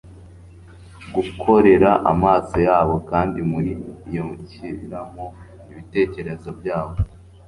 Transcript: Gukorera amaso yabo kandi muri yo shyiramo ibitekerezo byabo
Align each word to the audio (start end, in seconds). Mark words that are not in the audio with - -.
Gukorera 1.15 1.91
amaso 2.11 2.55
yabo 2.67 2.95
kandi 3.09 3.39
muri 3.51 3.71
yo 4.15 4.25
shyiramo 4.49 5.25
ibitekerezo 5.71 6.49
byabo 6.59 6.95